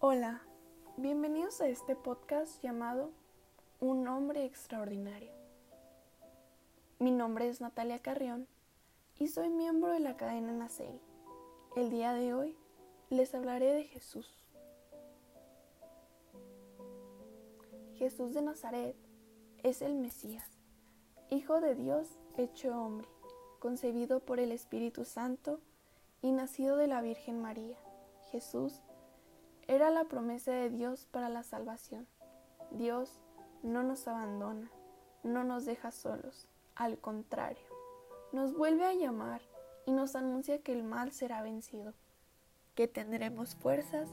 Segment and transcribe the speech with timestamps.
[0.00, 0.42] Hola,
[0.96, 3.10] bienvenidos a este podcast llamado
[3.80, 5.32] Un hombre extraordinario.
[7.00, 8.46] Mi nombre es Natalia Carrión
[9.18, 11.00] y soy miembro de la cadena Naceri.
[11.74, 12.56] El día de hoy
[13.10, 14.46] les hablaré de Jesús.
[17.94, 18.94] Jesús de Nazaret
[19.64, 20.48] es el Mesías,
[21.28, 23.08] Hijo de Dios hecho hombre,
[23.58, 25.58] concebido por el Espíritu Santo
[26.22, 27.76] y nacido de la Virgen María.
[28.30, 28.80] Jesús
[29.68, 32.06] era la promesa de Dios para la salvación.
[32.70, 33.20] Dios
[33.62, 34.70] no nos abandona,
[35.22, 37.66] no nos deja solos, al contrario,
[38.32, 39.42] nos vuelve a llamar
[39.84, 41.92] y nos anuncia que el mal será vencido,
[42.74, 44.08] que tendremos fuerzas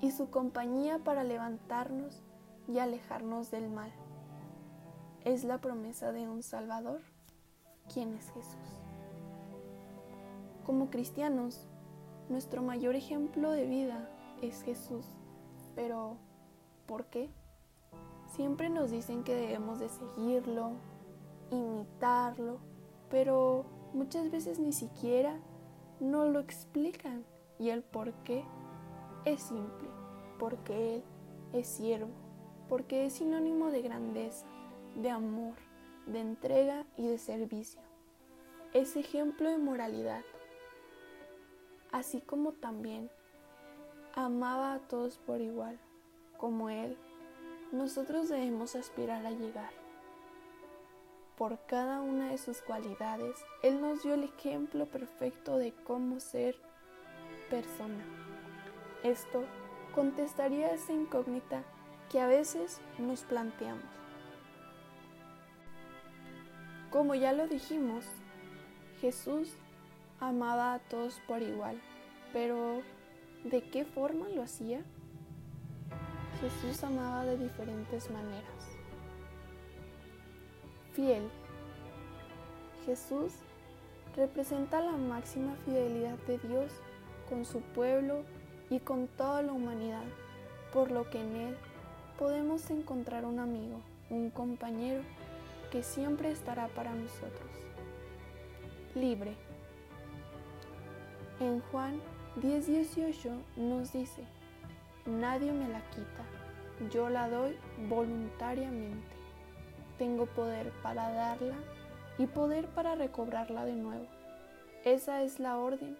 [0.00, 2.24] y su compañía para levantarnos
[2.66, 3.92] y alejarnos del mal.
[5.24, 7.02] Es la promesa de un Salvador,
[7.92, 8.78] quien es Jesús.
[10.64, 11.68] Como cristianos,
[12.28, 14.08] nuestro mayor ejemplo de vida
[14.42, 15.06] es Jesús.
[15.74, 16.16] Pero,
[16.86, 17.30] ¿por qué?
[18.26, 20.72] Siempre nos dicen que debemos de seguirlo,
[21.50, 22.58] imitarlo,
[23.10, 25.38] pero muchas veces ni siquiera
[26.00, 27.24] no lo explican.
[27.58, 28.44] Y el por qué
[29.24, 29.88] es simple,
[30.38, 31.04] porque Él
[31.52, 32.10] es siervo,
[32.68, 34.46] porque es sinónimo de grandeza,
[34.94, 35.54] de amor,
[36.06, 37.80] de entrega y de servicio.
[38.74, 40.22] Es ejemplo de moralidad,
[41.90, 43.10] así como también
[44.18, 45.78] amaba a todos por igual,
[46.38, 46.96] como Él,
[47.70, 49.70] nosotros debemos aspirar a llegar.
[51.36, 56.56] Por cada una de sus cualidades, Él nos dio el ejemplo perfecto de cómo ser
[57.48, 58.04] persona.
[59.04, 59.44] Esto
[59.94, 61.62] contestaría esa incógnita
[62.10, 63.84] que a veces nos planteamos.
[66.90, 68.04] Como ya lo dijimos,
[69.00, 69.54] Jesús
[70.18, 71.80] amaba a todos por igual,
[72.32, 72.82] pero
[73.44, 74.82] ¿De qué forma lo hacía?
[76.40, 78.76] Jesús amaba de diferentes maneras.
[80.92, 81.28] Fiel.
[82.84, 83.32] Jesús
[84.16, 86.72] representa la máxima fidelidad de Dios
[87.28, 88.24] con su pueblo
[88.70, 90.04] y con toda la humanidad,
[90.72, 91.56] por lo que en Él
[92.18, 95.02] podemos encontrar un amigo, un compañero
[95.70, 97.50] que siempre estará para nosotros.
[98.94, 99.34] Libre.
[101.40, 102.00] En Juan
[102.36, 104.22] 10.18 nos dice,
[105.06, 106.24] nadie me la quita,
[106.90, 107.56] yo la doy
[107.88, 109.16] voluntariamente.
[109.98, 111.56] Tengo poder para darla
[112.18, 114.06] y poder para recobrarla de nuevo.
[114.84, 115.98] Esa es la orden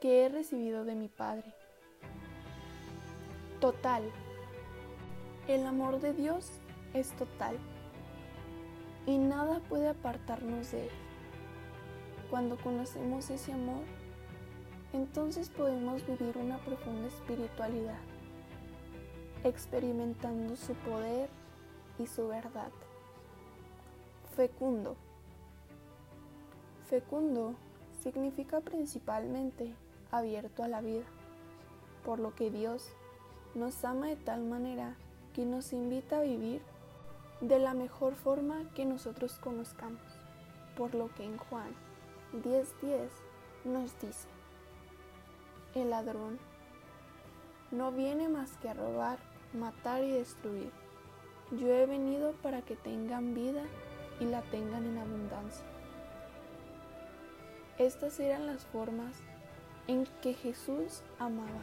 [0.00, 1.54] que he recibido de mi Padre.
[3.60, 4.02] Total.
[5.48, 6.50] El amor de Dios
[6.92, 7.56] es total
[9.06, 10.90] y nada puede apartarnos de él.
[12.30, 13.84] Cuando conocemos ese amor,
[14.94, 17.98] entonces podemos vivir una profunda espiritualidad,
[19.42, 21.28] experimentando su poder
[21.98, 22.70] y su verdad.
[24.36, 24.94] Fecundo.
[26.88, 27.54] Fecundo
[28.02, 29.74] significa principalmente
[30.12, 31.04] abierto a la vida,
[32.04, 32.88] por lo que Dios
[33.56, 34.94] nos ama de tal manera
[35.34, 36.62] que nos invita a vivir
[37.40, 40.02] de la mejor forma que nosotros conozcamos,
[40.76, 41.74] por lo que en Juan
[42.44, 43.08] 10:10
[43.64, 44.28] nos dice,
[45.74, 46.38] el ladrón
[47.70, 49.18] no viene más que a robar,
[49.52, 50.70] matar y destruir.
[51.50, 53.62] Yo he venido para que tengan vida
[54.20, 55.64] y la tengan en abundancia.
[57.78, 59.16] Estas eran las formas
[59.88, 61.62] en que Jesús amaba.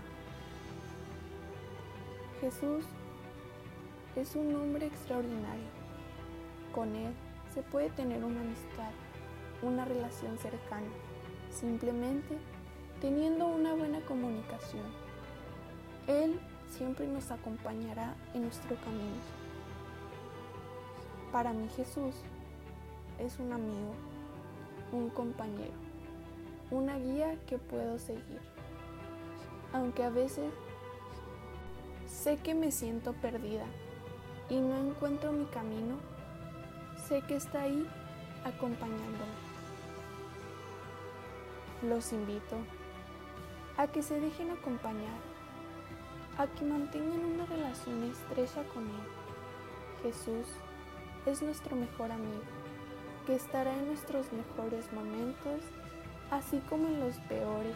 [2.41, 2.83] Jesús
[4.15, 5.69] es un hombre extraordinario.
[6.73, 7.13] Con él
[7.53, 8.91] se puede tener una amistad,
[9.61, 10.91] una relación cercana,
[11.49, 12.37] simplemente
[13.01, 14.85] teniendo una buena comunicación.
[16.07, 16.39] Él
[16.69, 19.17] siempre nos acompañará en nuestro camino.
[21.31, 22.13] Para mí Jesús
[23.17, 23.95] es un amigo,
[24.91, 25.73] un compañero,
[26.69, 28.39] una guía que puedo seguir.
[29.73, 30.51] Aunque a veces
[32.07, 33.65] sé que me siento perdida
[34.47, 35.95] y no encuentro mi camino,
[37.07, 37.87] sé que está ahí
[38.43, 39.41] acompañándome.
[41.87, 42.57] Los invito
[43.77, 45.19] a que se dejen acompañar,
[46.37, 50.03] a que mantengan una relación estrecha con Él.
[50.03, 50.47] Jesús
[51.25, 52.41] es nuestro mejor amigo,
[53.25, 55.61] que estará en nuestros mejores momentos,
[56.31, 57.75] así como en los peores,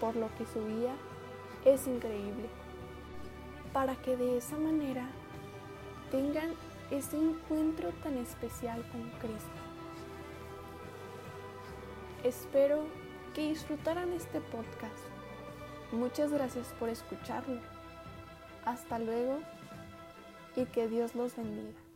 [0.00, 0.94] por lo que su guía
[1.64, 2.48] es increíble,
[3.72, 5.08] para que de esa manera
[6.10, 6.54] tengan
[6.90, 9.50] ese encuentro tan especial con Cristo.
[12.24, 12.84] Espero
[13.34, 15.09] que disfrutaran este podcast
[15.92, 17.60] Muchas gracias por escucharlo.
[18.64, 19.40] Hasta luego
[20.56, 21.89] y que Dios los bendiga.